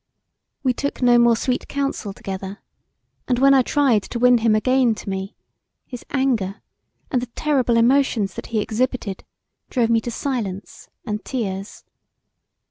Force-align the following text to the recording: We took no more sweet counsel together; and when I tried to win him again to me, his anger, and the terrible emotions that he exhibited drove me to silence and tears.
We 0.63 0.73
took 0.73 1.03
no 1.03 1.19
more 1.19 1.35
sweet 1.35 1.67
counsel 1.67 2.11
together; 2.11 2.57
and 3.27 3.37
when 3.37 3.53
I 3.53 3.61
tried 3.61 4.01
to 4.01 4.17
win 4.17 4.39
him 4.39 4.55
again 4.55 4.95
to 4.95 5.07
me, 5.07 5.35
his 5.85 6.03
anger, 6.09 6.63
and 7.11 7.21
the 7.21 7.27
terrible 7.35 7.77
emotions 7.77 8.33
that 8.33 8.47
he 8.47 8.61
exhibited 8.61 9.23
drove 9.69 9.91
me 9.91 10.01
to 10.01 10.09
silence 10.09 10.89
and 11.05 11.23
tears. 11.23 11.83